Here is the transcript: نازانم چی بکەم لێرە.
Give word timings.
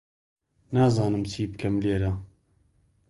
نازانم 0.73 1.23
چی 1.31 1.41
بکەم 1.51 1.75
لێرە. 1.83 2.11